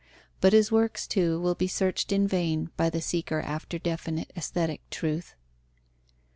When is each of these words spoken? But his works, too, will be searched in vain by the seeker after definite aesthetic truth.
But 0.39 0.51
his 0.51 0.71
works, 0.71 1.05
too, 1.05 1.39
will 1.39 1.53
be 1.53 1.67
searched 1.67 2.11
in 2.11 2.27
vain 2.27 2.71
by 2.75 2.89
the 2.89 3.01
seeker 3.03 3.39
after 3.39 3.77
definite 3.77 4.33
aesthetic 4.35 4.81
truth. 4.89 5.35